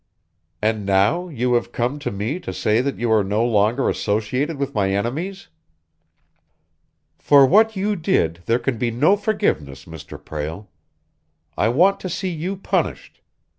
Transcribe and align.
"And 0.63 0.83
now 0.83 1.27
you 1.27 1.53
have 1.53 1.71
come 1.71 1.99
to 1.99 2.09
me 2.09 2.39
to 2.39 2.51
say 2.51 2.81
that 2.81 2.97
you 2.97 3.11
are 3.11 3.23
no 3.23 3.45
longer 3.45 3.87
associated 3.87 4.57
with 4.57 4.73
my 4.73 4.89
enemies?" 4.91 5.49
"For 7.19 7.45
what 7.45 7.75
you 7.75 7.95
did, 7.95 8.39
there 8.47 8.57
can 8.57 8.79
be 8.79 8.89
no 8.89 9.15
forgiveness, 9.15 9.85
Mr. 9.85 10.17
Prale. 10.19 10.71
I 11.55 11.67
want 11.69 11.99
to 11.99 12.09
see 12.09 12.29
you 12.31 12.57
punished. 12.57 13.21